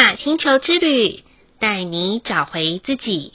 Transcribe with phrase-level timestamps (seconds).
[0.00, 1.22] 大星球之旅，
[1.58, 3.34] 带你找回自己。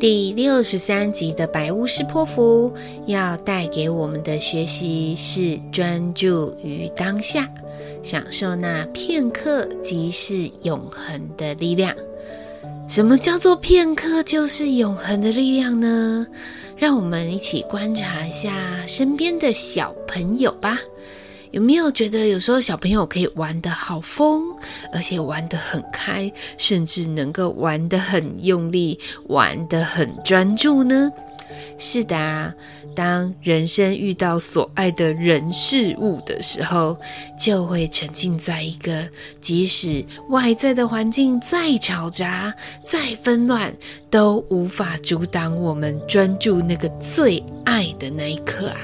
[0.00, 2.72] 第六十三集的白巫师波符
[3.04, 7.46] 要带给我们的学习是专注于当下，
[8.02, 11.94] 享受那片刻即是永恒的力量。
[12.88, 16.26] 什么叫做片刻就是永恒的力量呢？
[16.78, 20.78] 让我们一起观察一下身边的小朋友吧。
[21.50, 24.42] 有没有觉得有时候小朋友可以玩得好疯，
[24.92, 31.10] 而且玩得很开，甚至能够玩得很用力，玩得很专注呢？
[31.76, 32.54] 是的啊，
[32.94, 36.96] 当人生遇到所爱的人事物的时候，
[37.36, 39.08] 就会沉浸在一个
[39.40, 42.54] 即使外在的环境再嘈杂、
[42.86, 43.74] 再纷乱，
[44.08, 48.78] 都无法阻挡我们专注那个最爱的那一刻啊。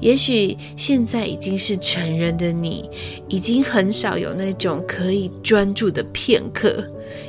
[0.00, 2.88] 也许现在已经是成人的你，
[3.28, 6.84] 已经很少有那种可以专注的片刻。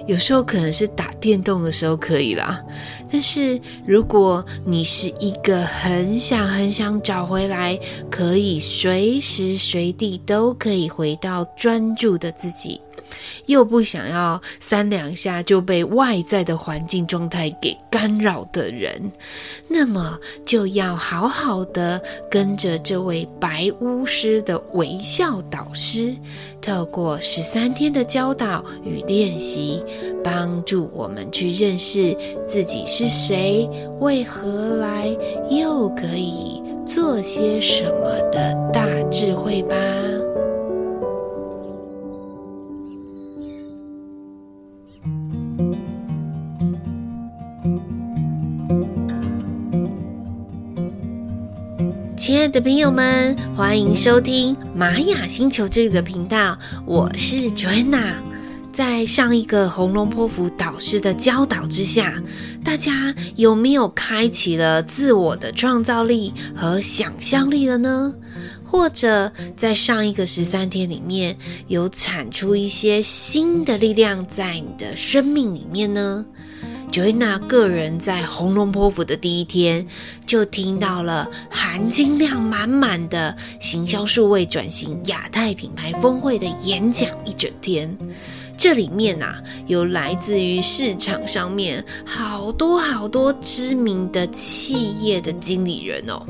[0.07, 2.63] 有时候可能是打电动的时候可以啦，
[3.11, 12.81] 但是如果你是一个很想很想找回来，可以随时随地都可以回到专注的自己。
[13.45, 19.11] 又不想要三两下就被外在的环境状态给干扰的人，
[19.67, 26.15] 那么就要好好的跟着这位白巫师的微笑导师，
[26.61, 29.83] 透过十三天的教导与练习，
[30.23, 32.15] 帮助我们去认识
[32.47, 35.15] 自己是谁，为何来，
[35.49, 39.75] 又可以做些什么的大智慧吧。
[52.17, 58.13] 亲爱的朋友们，欢迎收听玛雅星球之旅的频道，我是 Joanna。
[58.71, 62.21] 在上一个红龙波符导师的教导之下，
[62.63, 68.13] 大家有没有开启了自我的创造力和想象力了呢？
[68.63, 71.37] 或者在上一个十三天里面，
[71.67, 76.25] 有产出一些新的力量在你的生命里面呢
[76.91, 79.85] ？Joanna 个人在红龙坡府的第一天，
[80.25, 87.97] 就听到了含金量满满的行销数位转型亚太品牌峰会的演讲一整天。
[88.57, 96.25] 这里面啊，有来自于市场上面好多好多知名的企业的经理人哦。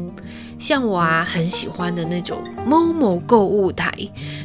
[0.58, 3.92] 像我啊，很喜欢的那种某某购物台，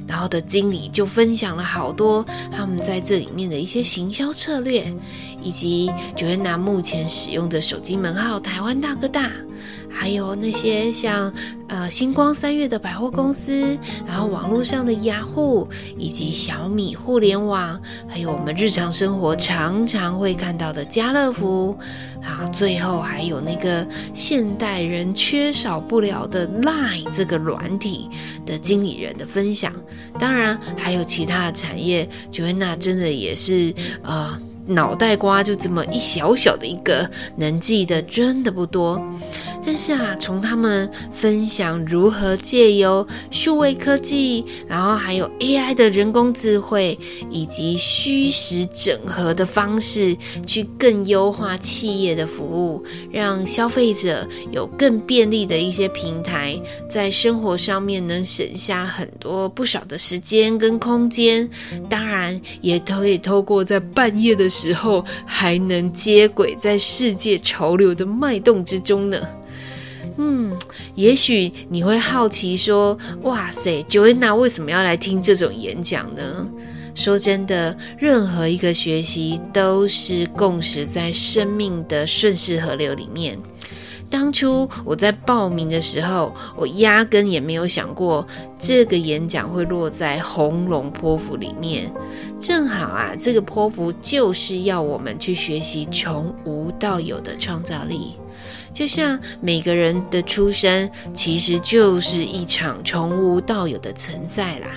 [0.07, 4.93] 然后的经理就分享了好多他们在这里面的一些行销策略，
[5.43, 9.31] 以及 Joana 目前使用的手机门号台湾大哥大。
[9.93, 11.35] 还有那些像
[11.67, 15.69] 呃星光三月的百货公司，然后网络上的雅虎，
[15.99, 21.77] 以及小米互联网，还有我们日常生活常常会看到的家乐福，
[22.23, 23.85] 啊，最后还有那个
[24.15, 28.09] 现代人缺少不了的 Line 这个软体
[28.47, 29.75] 的经理人的分享，
[30.21, 34.41] 当然还有其他的产业，Joana 真的也是呃。
[34.71, 39.01] 脑袋瓜就这么一小小的一个，能记得真的不多。
[39.65, 46.99] 但是啊，从他们分享如何借由数位科技，然后还有 AI 的人工智慧，
[47.31, 50.17] 以及虚实整合的方式，
[50.47, 52.83] 去更优化企业的服务，
[53.13, 56.59] 让消费者有更便利的一些平台，
[56.89, 61.47] 在生活上面能省下很多不少的时间跟空间。
[61.91, 69.19] 当然，也可以透过在半夜的时时候，还能接轨在世界潮流的脉动之中呢。
[70.19, 70.55] 嗯，
[70.95, 76.47] 也许你会好奇说：“哇塞，Joanna 为什么要来听这种演讲呢？”
[76.95, 83.39] 说真的，任何一个学习都是共识在生命的顺势河流里面。
[84.11, 88.27] 当初我在报名的时候，我压根也没有想过
[88.59, 91.91] 这个演讲会落在红龙波符里面。
[92.41, 98.17] 正好啊，这个波符就是要我们去学习从无到有的创造力。
[98.73, 104.69] 就像每个人的出生，其实就是一场从无到有的存在啦。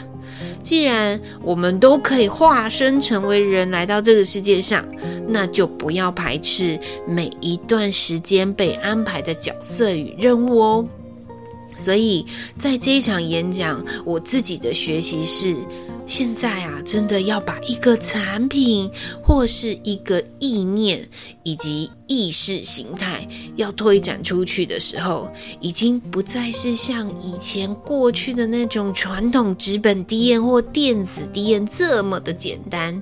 [0.62, 4.86] 既然我们都可以化身成为人来到这个世界上，
[5.28, 10.88] 那就不要排斥每一段时间被安排的角色与任务哦。
[11.80, 12.26] 所以
[12.58, 15.54] 在这一场演讲，我自己的学习是，
[16.06, 18.90] 现在啊，真的要把一个产品
[19.22, 21.06] 或是一个意念
[21.44, 25.28] 以及意识形态要推展出去的时候，
[25.60, 33.02] 已经不再是像以前过去的那种传统纸本 DM 或电子 DM 这么的简单，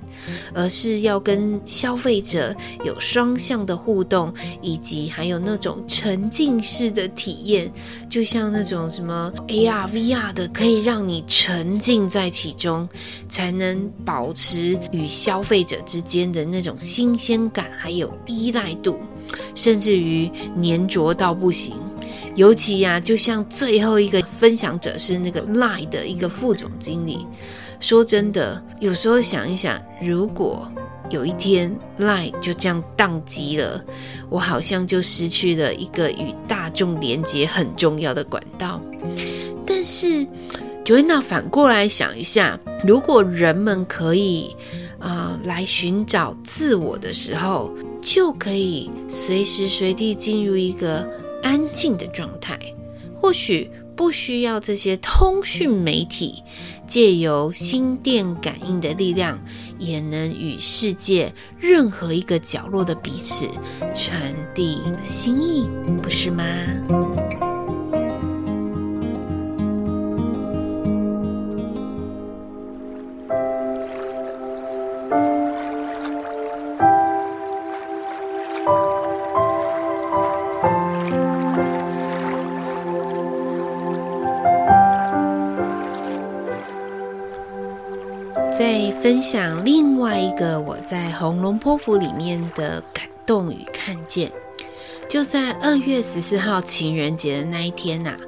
[0.54, 2.56] 而是要跟消费者
[2.86, 4.32] 有双向的互动，
[4.62, 7.70] 以及还有那种沉浸式的体验，
[8.08, 12.88] 就像那种什么 AR、VR 的，可以让你沉浸在其中。
[13.28, 18.98] 才能保持与消费者之间的那种新鲜感，还有依赖度，
[19.54, 21.74] 甚至于黏着到不行。
[22.34, 27.26] 尤其呀、啊，就像最后一个分享者是那个 LINE 的一个副总经理。
[27.80, 30.70] 说真的，有时候想一想，如果
[31.10, 33.84] 有一天 LINE 就这样宕机了，
[34.30, 38.80] 我好像就失去了一个与大众连接很重要的管道。
[39.66, 40.26] 但是。
[40.84, 44.56] Joanna 反过来想一下，如果人们可以
[44.98, 47.70] 啊、来寻找自我的时候，
[48.02, 51.08] 就可以随时随地进入一个
[51.42, 52.58] 安静的状态，
[53.14, 56.42] 或许不需要这些通讯媒体，
[56.86, 59.38] 借由心电感应的力量，
[59.78, 63.48] 也能与世界任何一个角落的彼此
[63.94, 65.68] 传递心意，
[66.02, 66.44] 不是吗？
[89.22, 94.30] 享另外一个我在《红龙坡府》里面的感动与看见，
[95.08, 98.18] 就在二月十四号情人节的那一天呐、啊，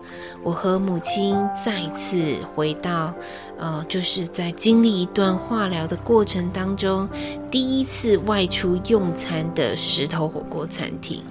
[0.45, 3.13] 我和母亲再次回到，
[3.59, 7.09] 呃，就是在经历一段化疗的过程当中，
[7.51, 11.23] 第一次外出用餐的石头火锅餐厅。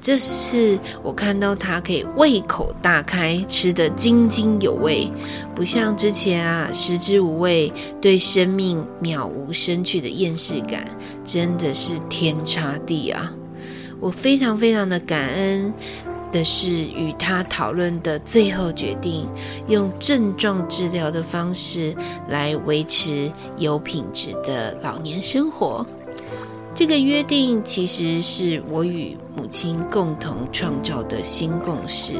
[0.00, 5.10] 这次我看到他可以胃口大开，吃得津津有味，
[5.54, 7.70] 不像之前啊食之无味，
[8.00, 10.86] 对生命渺无生趣的厌世感，
[11.22, 13.30] 真的是天差地啊！
[14.00, 15.74] 我非常非常的感恩
[16.32, 19.28] 的是与他讨论的最后决定，
[19.68, 21.94] 用症状治疗的方式
[22.28, 25.86] 来维持有品质的老年生活。
[26.74, 32.14] 这个约定其实是我与母亲共同创造的新共识。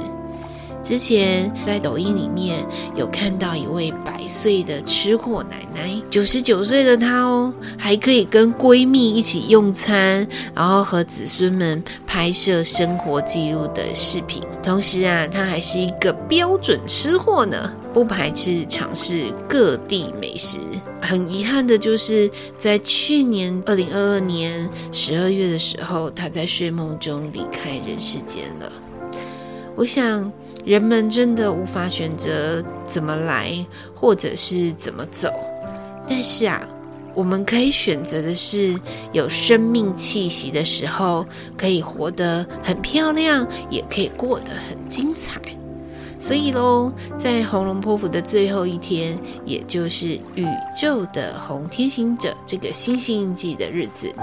[0.83, 2.67] 之前在抖音里面
[2.97, 14.43] 有看到一位百岁的吃货奶奶，九十九岁的她哦，还可以跟闺蜜一起用餐，然后和子孙们拍摄生活记录的视频。
[14.63, 20.57] 同时啊，她还是一个标准吃货呢，不排斥尝试各地美食。
[21.01, 28.73] 很遗憾的就是，在去年二零二二年十二月的时候，她在睡梦中离开人世间了。
[29.77, 30.31] 我想。
[30.67, 33.65] 人们真的无法选择怎么来，
[33.95, 35.33] 或者是怎么走，
[36.07, 36.69] 但是啊，
[37.15, 38.79] 我们可以选择的是
[39.13, 41.25] 有生命气息的时候，
[41.57, 45.41] 可以活得很漂亮，也可以过得很精彩。
[46.21, 50.47] 所以喽，在红龙波符的最后一天，也就是宇
[50.79, 54.15] 宙的红天行者这个星星印记的日子，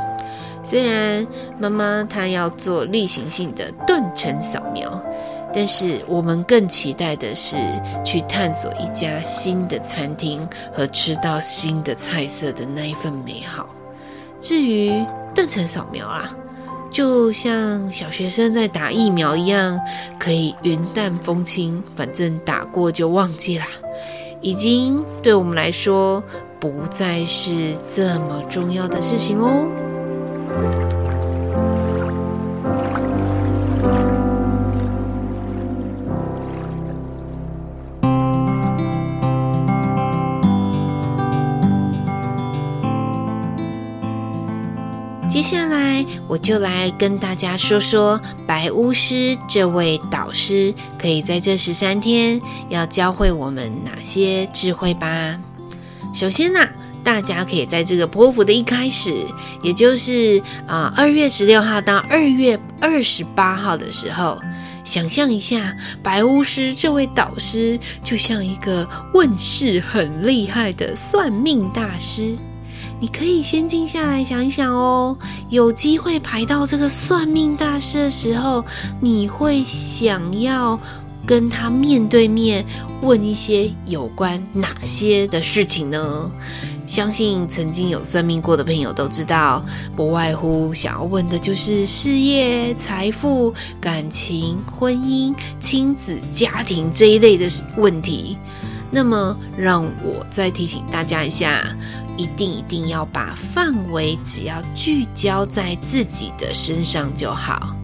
[0.64, 1.26] 虽然
[1.60, 5.04] 妈妈她要做例行性的断层扫描。
[5.54, 7.56] 但是我们更期待的是
[8.06, 13.68] 去探索一家新的餐厅和吃到新的菜色的那一份美好。
[14.42, 14.92] 至于
[15.34, 16.36] 断层扫描啦，
[16.90, 19.80] 就像小学生在打疫苗一样，
[20.18, 23.68] 可以云淡风轻，反正打过就忘记啦，
[24.42, 26.24] 已经对我们来说
[26.60, 29.66] 不再是这么重要的事情哦。
[45.48, 55.40] 下来，我就来跟大家说说白巫师这位导师可以在这十三天要教会我们哪些智慧吧。
[56.14, 56.60] 首先呢、
[57.02, 59.26] 大家可以在这个波符的一开始，
[59.64, 64.38] 也就是啊二月十六号到二月二十八号的时候，
[64.84, 65.74] 想象一下
[66.04, 72.36] 白巫师这位导师就像一个问事很厉害的算命大师。
[73.00, 75.16] 你可以先静下来想一想哦，
[75.50, 78.66] 有机会排到这个算命大师的时候，
[79.00, 80.80] 你会想要
[81.26, 82.66] 跟他面对面
[83.02, 86.32] 问一些有关哪些的事情呢？
[86.88, 89.62] 相信曾经有算命过的朋友都知道，
[89.94, 98.38] 不外乎想要问的就是事业、财富、感情、婚姻、亲子、家庭这一类的问题。
[98.90, 101.62] 那么，让我再提醒大家一下，
[102.16, 107.76] 一定一定要把范围只要聚焦在自己的身上就好。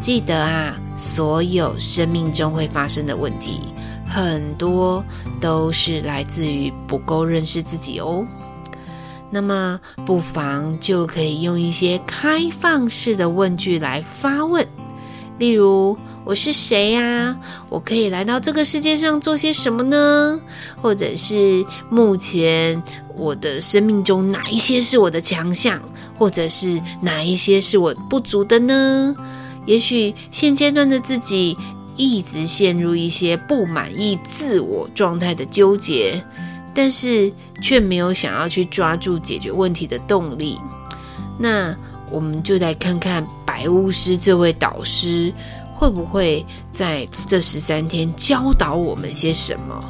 [0.00, 3.60] 记得啊，所有生命中会发生的问题，
[4.08, 5.04] 很多
[5.40, 8.26] 都是来自于不够认识自己哦。
[9.30, 14.66] 那么，不妨就可以用一些开放式的问句来发问，
[15.38, 17.36] 例如：“我是谁呀？
[17.68, 20.40] 我可以来到这个世界上做些什么呢？”
[20.80, 22.82] 或者是目前
[23.16, 25.80] 我的生命中哪一些是我的强项，
[26.18, 29.14] 或者是哪一些是我不足的呢？
[29.66, 31.56] 也许现阶段的自己
[31.96, 36.22] 一直陷入一些不满意自我状态的纠结。
[36.72, 40.56] 但是却没有想要去抓住解决问题的动力，
[41.36, 41.76] 那
[42.12, 45.34] 我们就来看看白巫师这位导师
[45.80, 49.82] 会不会在这十三天教导我们些什么？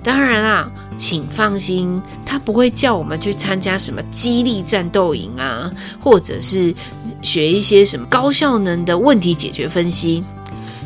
[0.00, 5.68] 当然啦，请放心，他不会叫我们去参加什么激励战斗营啊，
[6.00, 6.72] 或者是
[7.20, 10.22] 学一些什么高效能的问题解决分析。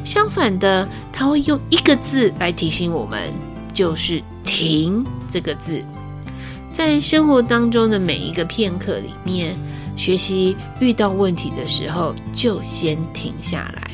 [0.02, 3.21] 相反的，他会用一个字来提醒我们，
[3.75, 4.23] 就是。
[4.45, 5.85] 停这个字，
[6.73, 9.55] 在生活当中的每一个片刻里面，
[9.95, 13.90] 学习遇到问题的时候就先停下来。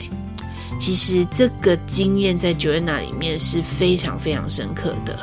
[0.78, 5.18] 其实这个经验在 Joana 里面是非常非常深刻的。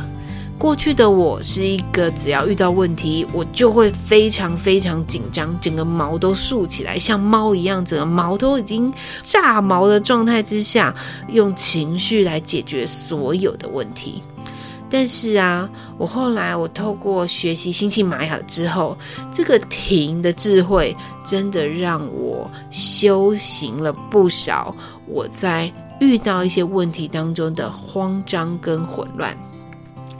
[0.57, 8.93] 过去的我是一个只要遇到问题，我就会非常非常紧张，整个毛都竖起来，像猫一样，整个毛都已经
[9.23, 10.93] 炸毛的状态之下，
[11.29, 14.21] 用情绪来解决所有的问题。
[14.93, 18.97] 但是啊，我后来我透过学习星际玛雅之后，
[19.31, 20.93] 这个停的智慧
[21.23, 24.75] 真的让我修行了不少。
[25.07, 25.71] 我在
[26.01, 29.33] 遇到一些问题当中的慌张跟混乱，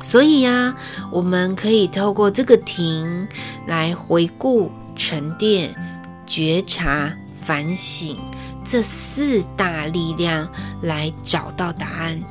[0.01, 0.73] 所以呀，
[1.11, 3.27] 我们可以透过这个停
[3.67, 5.69] 来回顾、沉淀、
[6.25, 8.17] 觉察、反省
[8.63, 10.47] 这四大力量，
[10.81, 12.23] 来找到答案。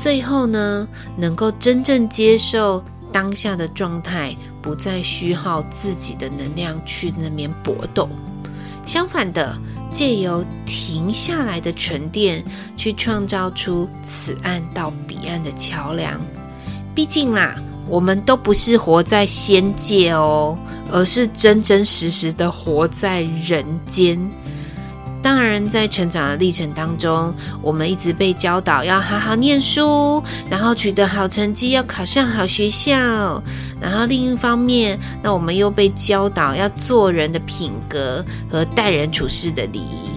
[0.00, 8.08] 最后呢，能够真正接受当下的状态，不再虚耗自己的能量去那边搏斗。
[8.86, 9.58] 相反的，
[9.92, 12.42] 借由停下来的沉淀，
[12.78, 16.18] 去创造出此岸到彼岸的桥梁。
[16.94, 20.56] 毕竟啦，我们都不是活在仙界哦，
[20.90, 24.18] 而是真真实实的活在人间。
[25.22, 33.42] 当然，在成长的历程当中，我们一直被教导要好好念书，然后取得好成绩，要考上好学校。
[33.80, 40.09] 然后另一方面，那我们又被教导要做人的品格和待人处事的礼仪。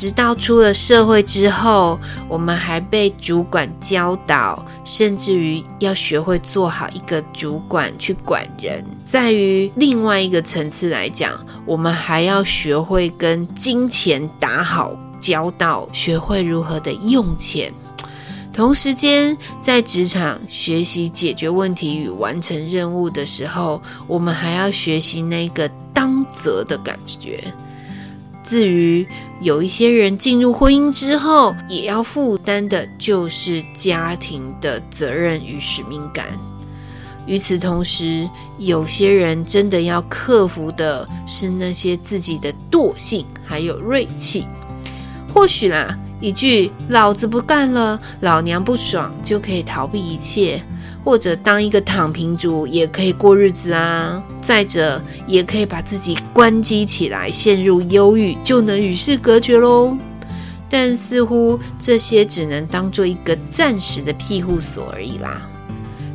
[0.00, 8.82] 直到出了社会之后，我们还被主管教导，甚至于要学会做好一个主管去管人。
[9.04, 17.70] 在于另外一个层次来讲，我们还要学会跟金钱打好交道，学会如何的用钱。
[18.54, 27.44] 同时间，在职场学习解决问题与完成任务的时候，我们还要学习那个当责的感觉。
[28.42, 29.06] 至于
[29.40, 36.26] 有一些人进入婚姻之后，也要负担的就是家庭的责任与使命感。
[37.26, 38.28] 与此同时，
[38.58, 44.46] 有些人真的要克服的是那些自己的惰性，还有锐气。
[45.32, 50.60] 或许啦，一句“老子不干了，老娘不爽”就可以逃避一切。
[51.04, 54.22] 或者当一个躺平族也可以过日子啊！
[54.40, 59.96] 再者，也可以把自己关机起来，陷入忧郁，就能与世隔绝喽。
[60.68, 65.42] 但似乎这些只能当做一个暂时的庇护所而已啦。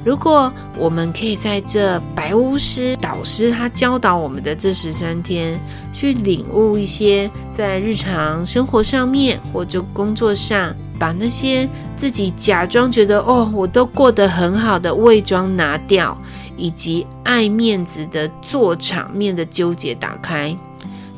[0.06, 5.60] 如果我们可以在这白巫师导师他教导我们的这十三天，
[5.92, 16.18] 去领悟一些在日常生活上面或者工作上，把那些自己假装觉得哦，我都过得很好的伪装拿掉，
[16.58, 20.56] 以及爱面子的做场面的纠结打开，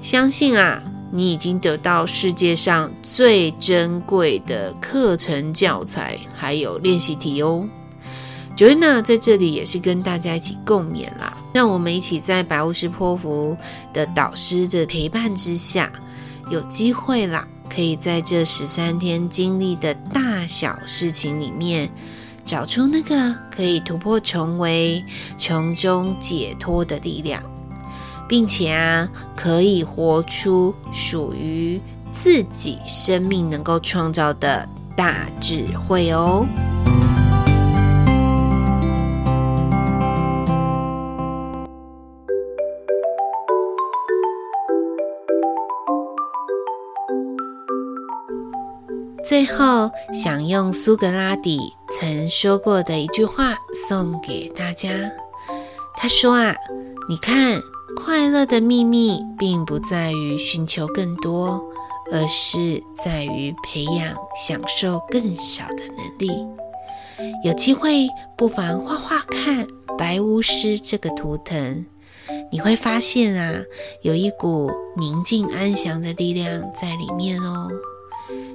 [0.02, 0.82] 相信啊，
[1.12, 7.64] 你已经得到世界上最珍贵的课程教材，还有练习题哦。
[8.56, 13.56] Joanna 在这里也是跟大家一起共勉啦，让我们一起在白巫师波符
[13.94, 15.92] 的导师的陪伴之下，
[16.50, 21.90] 有机会啦，可以在这十三天经历的大小事情里面，
[22.46, 25.04] 找出那个可以突破重围、
[25.38, 27.44] 从中解脱的力量，
[28.28, 31.80] 并且啊，可以活出属于
[32.12, 36.46] 自己生命能够创造的大智慧哦。
[49.28, 53.58] 最后，想用苏格拉底曾说过的一句话
[53.90, 54.90] 送给大家。
[55.98, 56.56] 他说啊，
[57.10, 57.60] 你看，
[57.98, 61.62] 快乐的秘密并不在于寻求更多，
[62.10, 66.32] 而是在于培养享受更少的能力。
[67.44, 68.08] 有机会，
[68.38, 69.68] 不妨画画看
[69.98, 71.86] 白巫师这个图腾，
[72.50, 73.60] 你会发现啊，
[74.04, 77.68] 有一股宁静安详的力量在里面哦。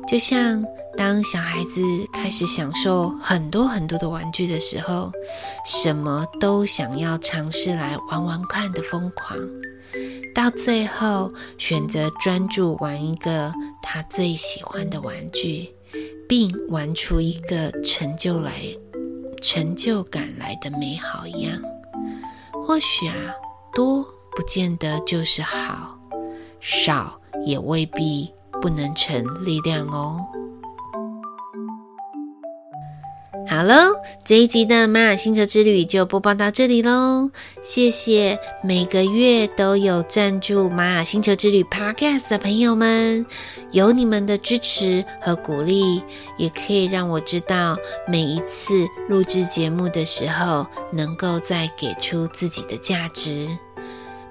[0.09, 0.63] 就像
[0.97, 1.81] 当小孩子
[2.13, 5.11] 开始享受很多很多的玩具的时候，
[5.65, 9.39] 什么都想要尝试来玩玩看的疯狂，
[10.35, 15.75] 到最后选择专注玩一个他最喜欢的玩具，
[16.29, 18.53] 并玩出一个成就来、
[19.41, 21.59] 成就感来的美好一样。
[22.67, 23.15] 或许啊，
[23.73, 24.03] 多
[24.37, 25.99] 不见得就是好，
[26.61, 28.31] 少也未必。
[28.63, 30.25] 不能成力量哦。
[33.49, 33.75] 好喽，
[34.25, 37.29] 这一集的玛雅星球之旅就播报到这里喽。
[37.61, 43.27] 谢谢每个月都有赞助玛雅星球之旅 Podcast 的朋友们，
[43.73, 46.03] 有你们的支持和鼓励，
[46.39, 47.77] 也可以让我知道
[48.07, 53.49] 每一次录制节目的时候，能够再给出自己的价值。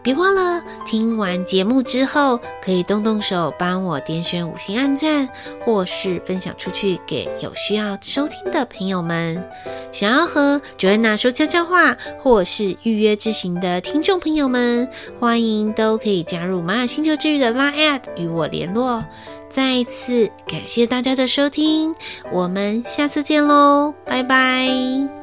[0.03, 5.29] 别忘了听完节目之后，可以动动手帮我点选五星按赞，
[5.63, 9.43] 或是分享出去给有需要收听的朋友们。
[9.91, 19.03] 想要和 Joanna 说悄悄话，或是预约咨询的听众朋友们，欢迎都可以加入玛雅星球之旅的 Line@ 与我联络。
[19.49, 21.93] 再一次感谢大家的收听，
[22.31, 25.20] 我们下次见喽，拜拜。